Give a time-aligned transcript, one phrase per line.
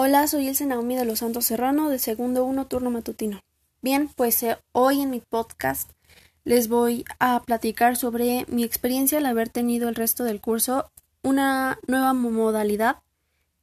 [0.00, 3.42] Hola, soy Ilse Naomi de los Santos Serrano, de segundo uno turno matutino.
[3.82, 5.90] Bien, pues eh, hoy en mi podcast
[6.44, 10.88] les voy a platicar sobre mi experiencia al haber tenido el resto del curso
[11.24, 12.98] una nueva modalidad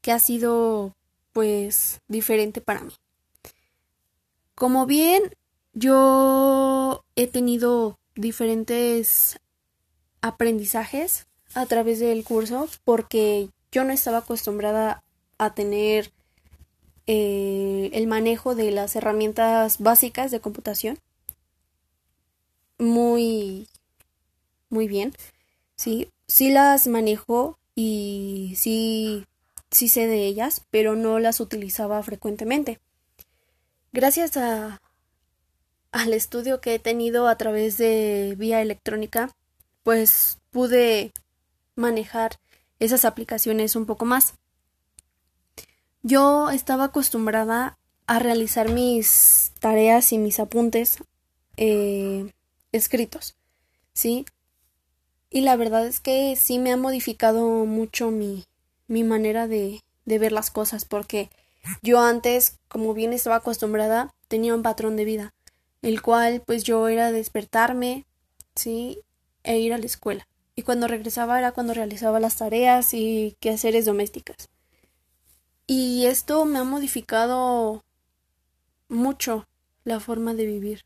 [0.01, 0.93] que ha sido
[1.31, 2.91] pues diferente para mí.
[4.55, 5.33] Como bien
[5.71, 9.39] yo he tenido diferentes
[10.19, 15.01] aprendizajes a través del curso porque yo no estaba acostumbrada
[15.37, 16.11] a tener
[17.07, 20.99] eh, el manejo de las herramientas básicas de computación.
[22.77, 23.67] Muy
[24.69, 25.13] muy bien.
[25.75, 29.25] Sí sí las manejo y sí
[29.71, 32.79] sí sé de ellas pero no las utilizaba frecuentemente.
[33.93, 34.81] Gracias a
[35.91, 39.29] al estudio que he tenido a través de vía electrónica
[39.83, 41.13] pues pude
[41.75, 42.39] manejar
[42.79, 44.35] esas aplicaciones un poco más
[46.05, 50.99] yo estaba acostumbrada a realizar mis tareas y mis apuntes
[51.57, 52.31] eh,
[52.71, 53.35] escritos,
[53.91, 54.23] ¿sí?
[55.31, 58.45] Y la verdad es que sí me ha modificado mucho mi,
[58.87, 61.31] mi manera de, de ver las cosas, porque
[61.81, 65.33] yo antes, como bien estaba acostumbrada, tenía un patrón de vida,
[65.81, 68.05] el cual pues yo era despertarme,
[68.53, 68.99] ¿sí?
[69.43, 70.27] E ir a la escuela.
[70.55, 74.49] Y cuando regresaba era cuando realizaba las tareas y quehaceres domésticas.
[75.67, 77.83] Y esto me ha modificado
[78.87, 79.47] mucho
[79.83, 80.85] la forma de vivir.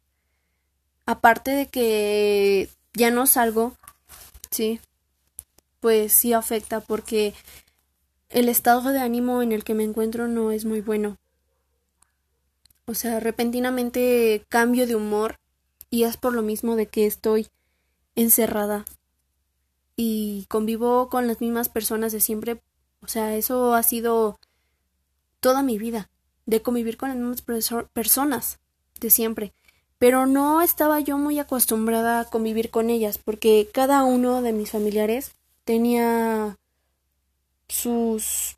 [1.05, 3.73] Aparte de que ya no salgo,
[4.51, 4.79] sí,
[5.79, 7.33] pues sí afecta porque
[8.29, 11.17] el estado de ánimo en el que me encuentro no es muy bueno.
[12.85, 15.39] O sea, repentinamente cambio de humor
[15.89, 17.47] y es por lo mismo de que estoy
[18.15, 18.85] encerrada
[19.95, 22.61] y convivo con las mismas personas de siempre.
[23.01, 24.39] O sea, eso ha sido
[25.39, 26.09] toda mi vida,
[26.45, 27.43] de convivir con las mismas
[27.93, 28.59] personas
[28.99, 29.53] de siempre.
[29.97, 34.71] Pero no estaba yo muy acostumbrada a convivir con ellas, porque cada uno de mis
[34.71, 35.33] familiares
[35.65, 36.57] tenía
[37.67, 38.57] sus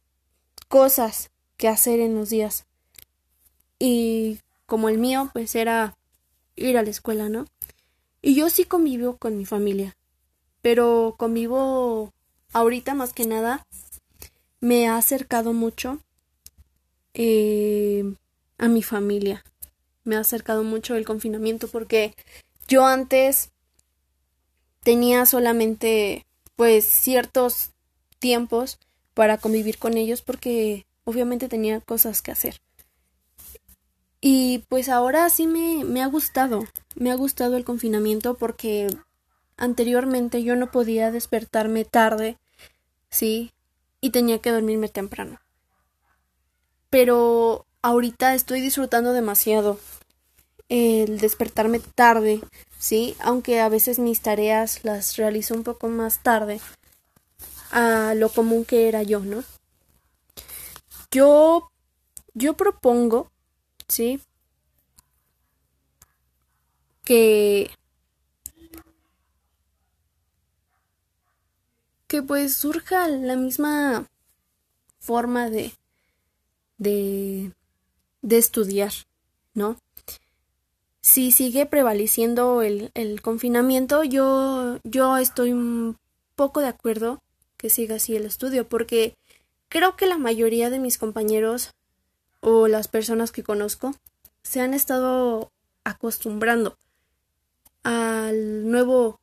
[0.68, 2.66] cosas que hacer en los días.
[3.80, 5.98] Y como el mío, pues era
[6.56, 7.46] ir a la escuela, ¿no?
[8.22, 9.98] Y yo sí convivo con mi familia,
[10.62, 12.14] pero convivo
[12.54, 13.66] ahorita más que nada
[14.60, 16.00] me ha acercado mucho
[17.14, 18.16] eh,
[18.58, 19.44] a mi familia.
[20.04, 22.16] Me ha acercado mucho el confinamiento porque
[22.68, 23.52] yo antes
[24.84, 27.72] tenía solamente pues ciertos
[28.20, 28.80] tiempos
[29.14, 32.62] para convivir con ellos porque obviamente tenía cosas que hacer.
[34.22, 38.88] Y pues ahora sí me, me ha gustado, me ha gustado el confinamiento porque
[39.58, 42.38] anteriormente yo no podía despertarme tarde,
[43.10, 43.52] sí,
[44.00, 45.40] y tenía que dormirme temprano
[46.92, 49.80] pero ahorita estoy disfrutando demasiado
[50.70, 52.42] el despertarme tarde,
[52.78, 53.16] ¿sí?
[53.20, 56.62] Aunque a veces mis tareas las realizo un poco más tarde
[57.72, 59.44] a lo común que era yo, ¿no?
[61.12, 61.72] Yo
[62.34, 63.32] yo propongo,
[63.88, 64.22] ¿sí?
[67.04, 67.70] Que
[72.08, 74.06] que pues surja la misma
[75.00, 75.74] forma de
[76.82, 77.52] de,
[78.24, 78.92] de estudiar,
[79.54, 79.78] ¿no?
[81.02, 85.98] Si sigue prevaleciendo el, el confinamiento, yo, yo estoy un
[86.36, 87.22] poco de acuerdo
[87.58, 89.16] que siga así el estudio, porque
[89.70, 91.72] creo que la mayoría de mis compañeros
[92.40, 93.94] o las personas que conozco
[94.42, 95.52] se han estado
[95.84, 96.78] acostumbrando
[97.84, 99.20] al nuevo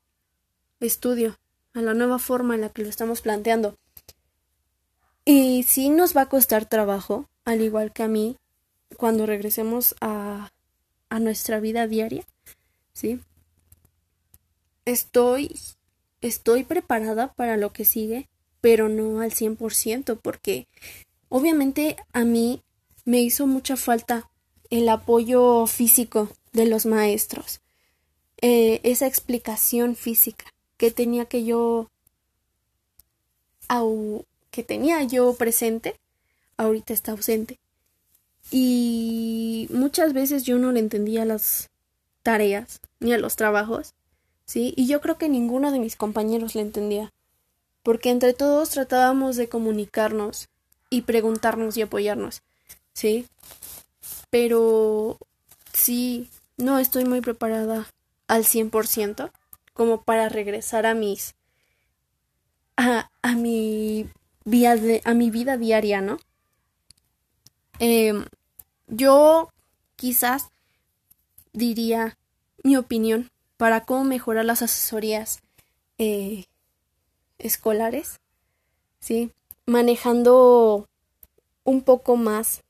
[0.79, 1.37] estudio,
[1.75, 3.77] a la nueva forma en la que lo estamos planteando.
[5.31, 8.39] Y sí nos va a costar trabajo, al igual que a mí,
[8.97, 10.49] cuando regresemos a,
[11.11, 12.25] a nuestra vida diaria,
[12.95, 13.21] ¿sí?
[14.87, 15.55] Estoy,
[16.23, 18.27] estoy preparada para lo que sigue,
[18.63, 20.67] pero no al 100%, porque
[21.29, 22.63] obviamente a mí
[23.05, 24.31] me hizo mucha falta
[24.71, 27.61] el apoyo físico de los maestros,
[28.41, 30.47] eh, esa explicación física
[30.79, 31.91] que tenía que yo,
[34.59, 35.95] que tenía yo presente
[36.57, 37.61] ahorita está ausente.
[38.51, 41.71] Y muchas veces yo no le entendía las
[42.25, 43.95] tareas ni a los trabajos,
[44.47, 44.75] ¿sí?
[44.77, 47.13] Y yo creo que ninguno de mis compañeros le entendía,
[47.85, 50.49] porque entre todos tratábamos de comunicarnos
[50.91, 52.43] y preguntarnos y apoyarnos,
[52.95, 53.29] ¿sí?
[54.29, 55.19] Pero
[55.73, 57.87] sí, no estoy muy preparada
[58.27, 59.31] al 100%
[59.73, 61.37] como para regresar a mis
[62.77, 64.09] a, a mi
[64.51, 66.19] de, a mi vida diaria, ¿no?
[67.79, 68.25] Em,
[68.87, 69.51] yo
[69.97, 70.49] quizás
[71.53, 72.17] diría
[72.65, 75.41] mi opinión para cómo mejorar las asesorías
[75.99, 76.47] eh,
[77.39, 78.21] escolares,
[79.01, 79.33] ¿sí?
[79.67, 80.89] Manejando
[81.65, 82.63] un poco más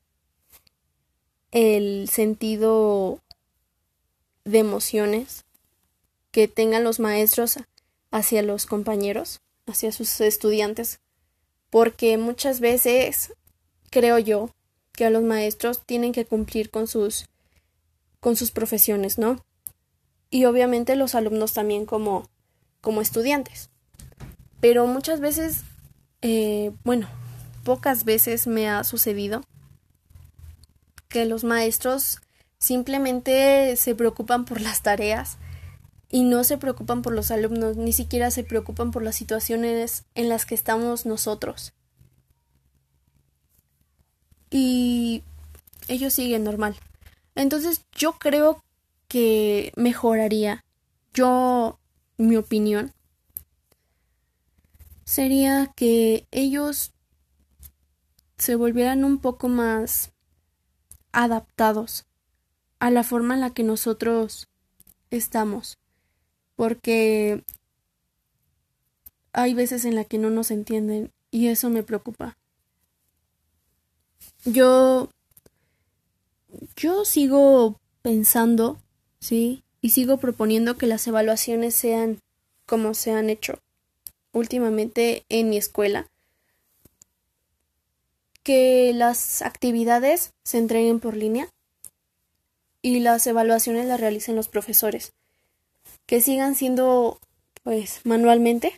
[1.51, 3.19] el sentido
[4.43, 5.45] de emociones
[6.31, 7.57] que tengan los maestros
[8.11, 10.99] hacia los compañeros, hacia sus estudiantes,
[11.69, 13.33] porque muchas veces
[13.89, 14.49] creo yo
[14.93, 17.25] que los maestros tienen que cumplir con sus
[18.19, 19.45] con sus profesiones, ¿no?
[20.29, 22.29] Y obviamente los alumnos también como
[22.81, 23.69] como estudiantes.
[24.61, 25.63] Pero muchas veces,
[26.21, 27.07] eh, bueno,
[27.63, 29.43] pocas veces me ha sucedido
[31.07, 32.19] que los maestros
[32.57, 35.37] simplemente se preocupan por las tareas
[36.09, 40.29] y no se preocupan por los alumnos, ni siquiera se preocupan por las situaciones en
[40.29, 41.73] las que estamos nosotros.
[44.49, 45.23] Y
[45.87, 46.75] ellos siguen normal.
[47.35, 48.63] Entonces yo creo
[49.07, 50.63] que mejoraría.
[51.13, 51.79] Yo,
[52.17, 52.93] mi opinión,
[55.03, 56.93] sería que ellos
[58.37, 60.11] se volvieran un poco más
[61.11, 62.05] adaptados
[62.79, 64.47] a la forma en la que nosotros
[65.09, 65.78] estamos,
[66.59, 67.41] porque
[69.31, 72.37] hay veces en la que no nos entienden y eso me preocupa.
[74.43, 75.09] Yo
[76.75, 78.77] yo sigo pensando,
[79.21, 79.63] ¿sí?
[79.79, 82.19] Y sigo proponiendo que las evaluaciones sean
[82.65, 83.59] como se han hecho
[84.33, 86.07] últimamente en mi escuela,
[88.43, 91.47] que las actividades se entreguen por línea
[92.81, 95.13] y las evaluaciones las realicen los profesores,
[96.09, 97.19] que sigan siendo
[97.61, 98.73] pues manualmente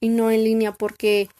[0.00, 1.30] y no en línea porque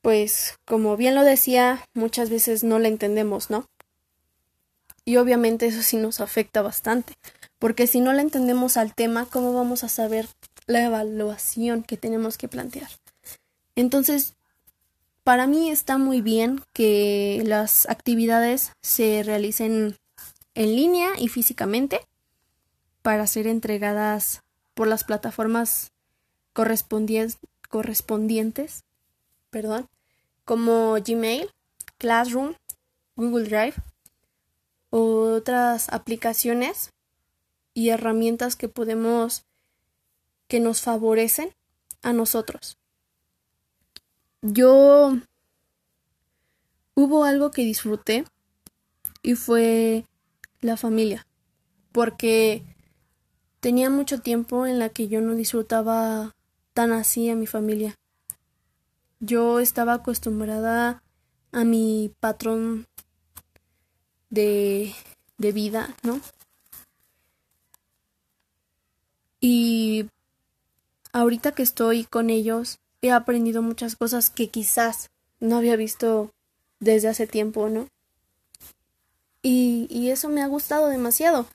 [0.00, 3.66] pues como bien lo decía, muchas veces no la entendemos, ¿no?
[5.04, 7.12] Y obviamente eso sí nos afecta bastante,
[7.58, 10.30] porque si no la entendemos al tema, ¿cómo vamos a saber
[10.66, 12.88] la evaluación que tenemos que plantear?
[13.76, 14.32] Entonces,
[15.24, 19.94] para mí está muy bien que las actividades se realicen
[20.54, 22.00] en línea y físicamente
[23.08, 24.42] para ser entregadas
[24.74, 25.92] por las plataformas
[26.52, 27.38] correspondientes,
[29.48, 29.88] perdón,
[30.44, 31.48] como Gmail,
[31.96, 32.52] Classroom,
[33.16, 33.76] Google Drive,
[34.90, 36.92] otras aplicaciones
[37.72, 39.46] y herramientas que podemos
[40.46, 41.54] que nos favorecen
[42.02, 42.76] a nosotros.
[44.42, 45.16] Yo
[46.94, 48.26] hubo algo que disfruté
[49.22, 50.04] y fue
[50.60, 51.26] la familia,
[51.90, 52.76] porque
[53.60, 56.34] tenía mucho tiempo en la que yo no disfrutaba
[56.74, 57.94] tan así a mi familia.
[59.20, 61.02] Yo estaba acostumbrada
[61.50, 62.86] a mi patrón
[64.30, 64.94] de,
[65.38, 66.20] de vida, ¿no?
[69.40, 70.06] Y
[71.12, 75.10] ahorita que estoy con ellos, he aprendido muchas cosas que quizás
[75.40, 76.32] no había visto
[76.80, 77.88] desde hace tiempo, ¿no?
[79.42, 81.46] Y, y eso me ha gustado demasiado,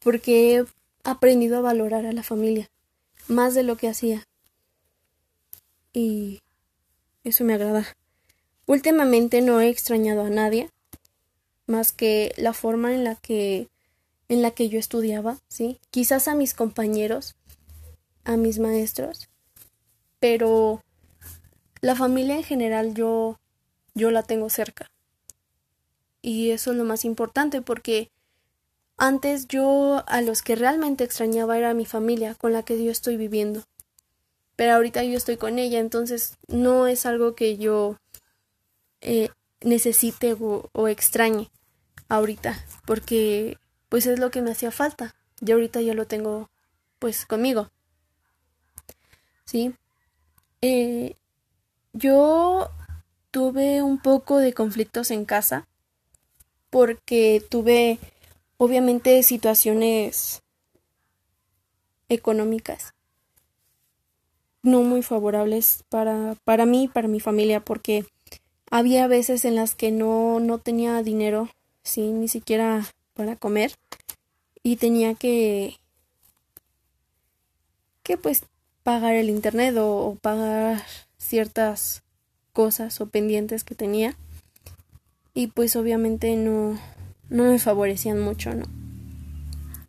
[0.00, 0.66] porque
[1.04, 2.68] aprendido a valorar a la familia,
[3.28, 4.24] más de lo que hacía.
[5.92, 6.40] Y
[7.22, 7.86] eso me agrada.
[8.66, 10.70] Últimamente no he extrañado a nadie,
[11.66, 13.68] más que la forma en la que
[14.28, 15.78] en la que yo estudiaba, ¿sí?
[15.90, 17.36] Quizás a mis compañeros,
[18.24, 19.28] a mis maestros,
[20.18, 20.80] pero
[21.82, 23.38] la familia en general yo
[23.94, 24.90] yo la tengo cerca.
[26.22, 28.08] Y eso es lo más importante porque
[28.96, 33.16] antes yo a los que realmente extrañaba era mi familia con la que yo estoy
[33.16, 33.64] viviendo.
[34.56, 37.98] Pero ahorita yo estoy con ella, entonces no es algo que yo
[39.00, 41.50] eh, necesite o, extrañe
[42.08, 43.58] ahorita, porque
[43.88, 45.14] pues es lo que me hacía falta.
[45.44, 46.50] Y ahorita ya lo tengo
[46.98, 47.70] pues conmigo.
[49.44, 49.74] ¿Sí?
[50.62, 51.16] Eh,
[51.92, 52.70] yo
[53.30, 55.66] tuve un poco de conflictos en casa
[56.70, 57.98] porque tuve
[58.64, 60.42] obviamente situaciones
[62.08, 62.94] económicas
[64.64, 68.06] no muy favorables para, para mí y para mi familia porque
[68.70, 71.50] había veces en las que no, no tenía dinero,
[71.82, 73.72] sí, ni siquiera para comer
[74.62, 75.76] y tenía que
[78.02, 78.44] que pues
[78.82, 80.82] pagar el internet o, o pagar
[81.18, 82.02] ciertas
[82.52, 84.16] cosas o pendientes que tenía.
[85.32, 86.78] Y pues obviamente no,
[87.34, 88.64] no me favorecían mucho, ¿no?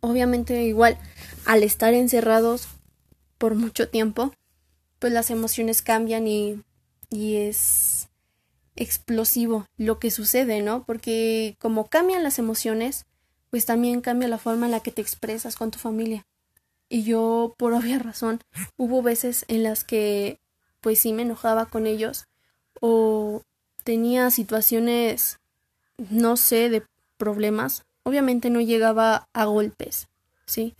[0.00, 0.98] Obviamente igual
[1.44, 2.68] al estar encerrados
[3.38, 4.32] por mucho tiempo,
[4.98, 6.60] pues las emociones cambian y,
[7.08, 8.08] y es
[8.74, 10.84] explosivo lo que sucede, ¿no?
[10.84, 13.06] Porque como cambian las emociones,
[13.50, 16.26] pues también cambia la forma en la que te expresas con tu familia.
[16.88, 18.40] Y yo, por obvia razón,
[18.76, 20.40] hubo veces en las que
[20.80, 22.26] pues sí me enojaba con ellos
[22.80, 23.42] o
[23.84, 25.38] tenía situaciones,
[26.10, 26.82] no sé, de
[27.16, 27.84] problemas.
[28.02, 30.08] Obviamente no llegaba a golpes,
[30.46, 30.74] ¿sí?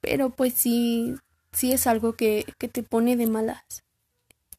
[0.00, 1.14] Pero pues sí,
[1.52, 3.84] sí es algo que, que te pone de malas.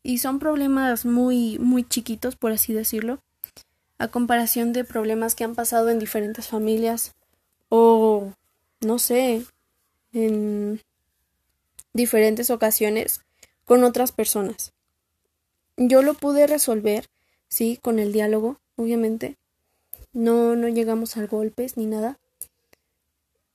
[0.01, 3.19] Y son problemas muy, muy chiquitos, por así decirlo,
[3.97, 7.13] a comparación de problemas que han pasado en diferentes familias
[7.69, 8.33] o,
[8.81, 9.45] no sé,
[10.13, 10.81] en
[11.93, 13.21] diferentes ocasiones
[13.65, 14.73] con otras personas.
[15.77, 17.07] Yo lo pude resolver,
[17.47, 19.35] sí, con el diálogo, obviamente.
[20.15, 22.17] No, no llegamos a golpes ni nada.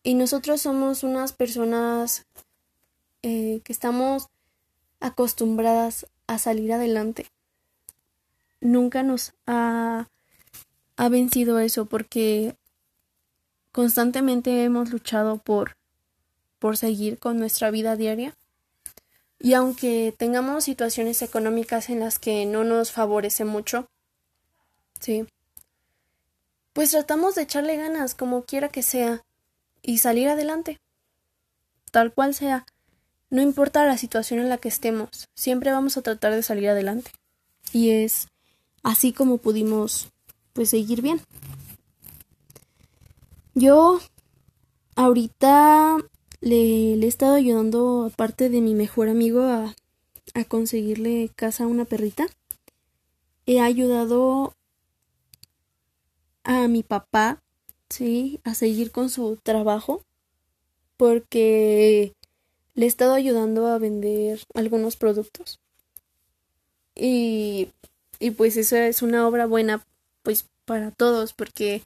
[0.02, 2.26] Y nosotros somos unas personas
[3.22, 4.28] eh, que estamos
[5.00, 7.26] acostumbradas a salir adelante.
[8.60, 10.10] Nunca nos ha,
[10.96, 12.54] ha vencido eso porque
[13.72, 15.78] constantemente hemos luchado por,
[16.58, 18.36] por seguir con nuestra vida diaria.
[19.38, 23.88] Y aunque tengamos situaciones económicas en las que no nos favorece mucho,
[25.00, 25.26] sí,
[26.72, 29.24] pues tratamos de echarle ganas como quiera que sea
[29.82, 30.78] y salir adelante,
[31.90, 32.66] tal cual sea.
[33.30, 37.10] No importa la situación en la que estemos, siempre vamos a tratar de salir adelante.
[37.72, 38.28] Y es
[38.82, 40.08] así como pudimos
[40.52, 41.20] pues seguir bien.
[43.54, 44.00] Yo
[44.96, 45.98] ahorita
[46.40, 49.74] le, he estado ayudando, aparte de mi mejor amigo, a,
[50.34, 52.26] a conseguirle casa a una perrita.
[53.46, 54.54] He ayudado
[56.50, 57.42] a mi papá
[57.88, 60.04] sí, a seguir con su trabajo
[60.96, 62.12] porque
[62.74, 65.60] le he estado ayudando a vender algunos productos.
[66.94, 67.70] Y,
[68.18, 69.86] y pues eso es una obra buena
[70.22, 71.82] pues para todos porque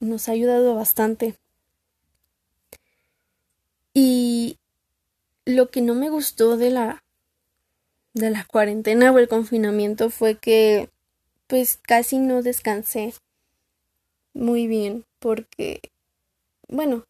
[0.00, 1.36] nos ha ayudado bastante.
[3.92, 4.56] Y
[5.44, 7.02] lo que no me gustó de la
[8.14, 10.88] de la cuarentena o el confinamiento fue que
[11.46, 13.14] pues casi no descansé
[14.34, 15.80] muy bien porque,
[16.68, 17.04] bueno,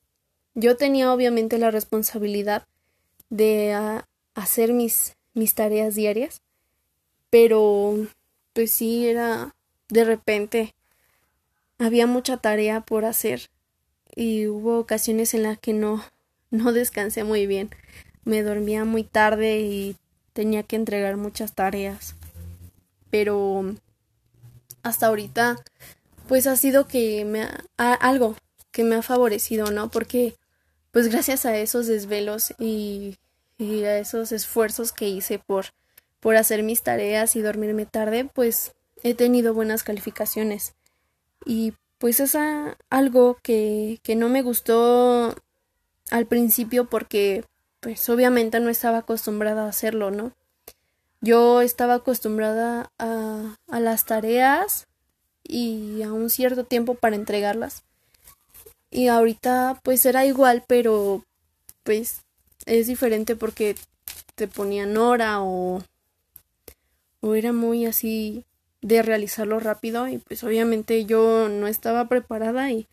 [0.54, 2.66] yo tenía obviamente la responsabilidad
[3.28, 6.42] de ah, hacer mis, mis tareas diarias,
[7.30, 7.96] pero
[8.52, 9.54] pues sí era
[9.88, 10.74] de repente
[11.78, 13.50] había mucha tarea por hacer
[14.14, 16.04] y hubo ocasiones en las que no
[16.50, 17.70] no descansé muy bien.
[18.24, 19.96] Me dormía muy tarde y
[20.32, 22.16] tenía que entregar muchas tareas.
[23.10, 23.74] Pero
[24.82, 25.56] hasta ahorita
[26.30, 27.42] pues ha sido que me
[27.76, 28.36] ha, algo
[28.70, 29.90] que me ha favorecido, ¿no?
[29.90, 30.36] Porque
[30.92, 33.18] pues gracias a esos desvelos y,
[33.58, 35.66] a esos esfuerzos que hice por
[36.20, 40.74] por hacer mis tareas y dormirme tarde, pues he tenido buenas calificaciones.
[41.44, 42.36] Y pues es
[42.90, 45.34] algo que, que no me gustó
[46.12, 47.44] al principio porque
[47.80, 50.30] pues obviamente no estaba acostumbrada a hacerlo, ¿no?
[51.20, 54.86] Yo estaba acostumbrada a, a las tareas
[55.50, 57.82] y a un cierto tiempo para entregarlas.
[58.90, 61.24] Y ahorita pues era igual, pero
[61.82, 62.20] pues
[62.66, 63.74] es diferente porque
[64.36, 65.82] te ponían hora o,
[67.20, 68.44] o era muy así
[68.80, 72.86] de realizarlo rápido y pues obviamente yo no estaba preparada y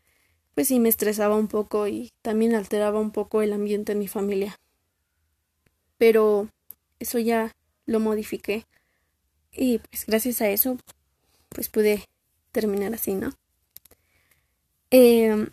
[0.56, 4.08] pues sí me estresaba un poco y también alteraba un poco el ambiente en mi
[4.08, 4.60] familia.
[6.00, 6.50] Pero
[7.00, 7.52] eso ya
[7.86, 8.66] lo modifiqué
[9.52, 10.78] y pues gracias a eso
[11.50, 12.04] pues pude
[12.52, 13.34] terminar así, ¿no?
[14.92, 15.48] Eh,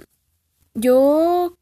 [0.74, 1.56] yo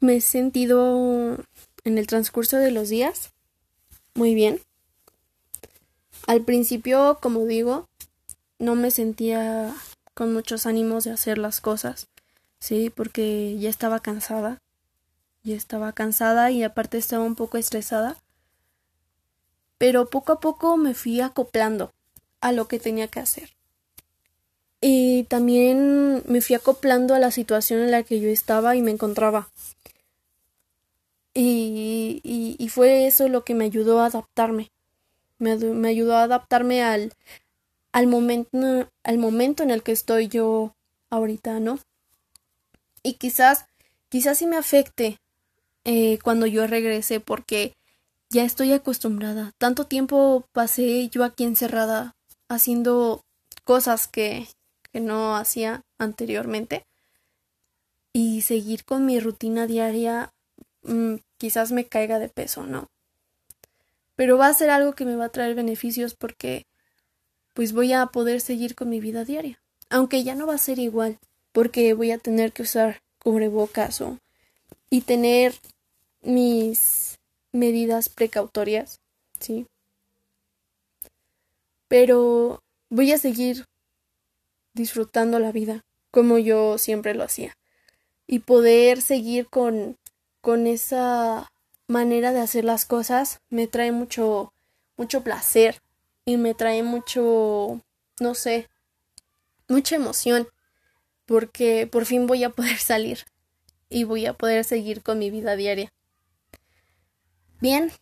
[0.00, 1.36] me he sentido
[1.84, 3.32] en el transcurso de los días
[4.16, 4.60] muy bien.
[6.26, 7.86] Al principio, como digo,
[8.58, 9.74] no me sentía
[10.14, 12.08] con muchos ánimos de hacer las cosas,
[12.58, 14.62] sí, porque ya estaba cansada,
[15.44, 18.16] ya estaba cansada y aparte estaba un poco estresada.
[19.78, 21.92] Pero poco a poco me fui acoplando
[22.40, 23.55] a lo que tenía que hacer.
[24.80, 28.90] Y también me fui acoplando a la situación en la que yo estaba y me
[28.90, 29.48] encontraba.
[31.34, 34.70] Y, y, fue eso lo que me ayudó a adaptarme.
[35.38, 37.12] Me, me ayudó a adaptarme al,
[37.92, 40.74] al, momento, al momento en el que estoy yo
[41.10, 41.78] ahorita, ¿no?
[43.02, 43.66] Y quizás,
[44.08, 45.18] quizás sí me afecte
[45.84, 47.74] eh, cuando yo regrese porque
[48.30, 49.52] ya estoy acostumbrada.
[49.58, 52.16] Tanto tiempo pasé yo aquí encerrada
[52.48, 53.22] haciendo
[53.64, 54.48] cosas que,
[55.00, 56.84] no hacía anteriormente
[58.12, 60.32] y seguir con mi rutina diaria
[60.82, 62.88] mm, quizás me caiga de peso, ¿no?
[64.14, 66.66] Pero va a ser algo que me va a traer beneficios porque
[67.52, 69.58] pues voy a poder seguir con mi vida diaria.
[69.90, 71.18] Aunque ya no va a ser igual,
[71.52, 74.18] porque voy a tener que usar cubrebocas o
[74.90, 75.54] y tener
[76.22, 77.18] mis
[77.52, 79.00] medidas precautorias,
[79.40, 79.66] ¿sí?
[81.88, 83.64] Pero voy a seguir
[84.76, 87.56] disfrutando la vida como yo siempre lo hacía
[88.26, 89.96] y poder seguir con
[90.40, 91.50] con esa
[91.88, 94.52] manera de hacer las cosas me trae mucho
[94.96, 95.82] mucho placer
[96.24, 97.80] y me trae mucho
[98.20, 98.68] no sé
[99.68, 100.48] mucha emoción
[101.26, 103.24] porque por fin voy a poder salir
[103.88, 105.92] y voy a poder seguir con mi vida diaria.
[107.60, 107.92] Bien,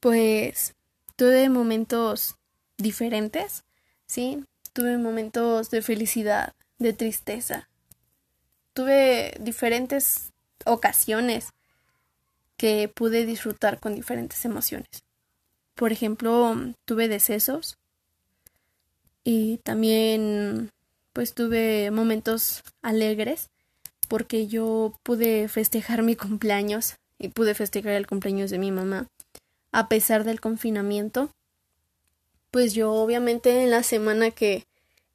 [0.00, 0.74] pues
[1.16, 2.36] tuve momentos
[2.76, 3.64] diferentes,
[4.06, 4.44] ¿sí?
[4.72, 7.68] Tuve momentos de felicidad, de tristeza.
[8.72, 10.32] Tuve diferentes
[10.64, 11.50] ocasiones
[12.56, 15.04] que pude disfrutar con diferentes emociones.
[15.74, 17.78] Por ejemplo, tuve decesos
[19.24, 20.70] y también
[21.12, 23.50] pues tuve momentos alegres
[24.08, 29.08] porque yo pude festejar mi cumpleaños y pude festejar el cumpleaños de mi mamá
[29.72, 31.30] a pesar del confinamiento.
[32.52, 34.66] Pues yo obviamente en la semana que,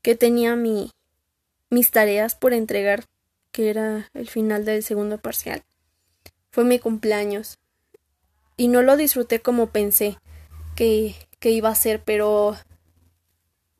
[0.02, 0.92] que tenía mi,
[1.70, 3.06] mis tareas por entregar,
[3.52, 5.64] que era el final del segundo parcial,
[6.50, 7.60] fue mi cumpleaños.
[8.58, 10.18] Y no lo disfruté como pensé
[10.76, 12.58] que, que iba a ser, pero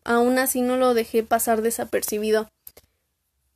[0.04, 2.52] aún así no lo dejé pasar desapercibido.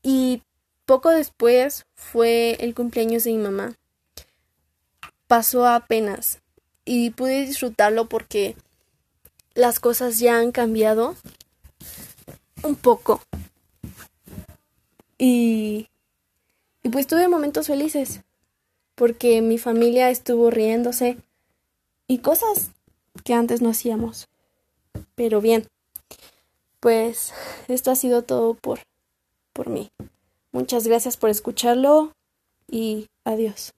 [0.01, 0.41] Y
[0.85, 3.75] poco después fue el cumpleaños de mi mamá.
[5.27, 6.39] Pasó apenas
[6.85, 8.55] y pude disfrutarlo porque
[9.53, 11.15] las cosas ya han cambiado
[12.63, 13.21] un poco.
[15.17, 15.87] Y,
[16.83, 18.21] y pues tuve momentos felices
[18.95, 21.17] porque mi familia estuvo riéndose
[22.07, 22.71] y cosas
[23.23, 24.27] que antes no hacíamos.
[25.15, 25.67] Pero bien,
[26.79, 27.33] pues
[27.67, 28.79] esto ha sido todo por,
[29.53, 29.89] por mí.
[30.51, 32.13] Muchas gracias por escucharlo
[32.69, 33.73] y adiós.